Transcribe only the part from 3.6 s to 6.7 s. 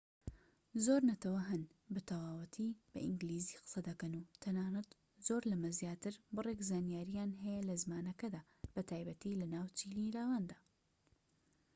قسە دەکەن و تەنانەت زۆر لەمە زیاتر بڕێک